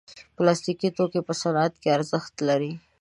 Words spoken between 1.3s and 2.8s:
صنعت کې ارزښت لري.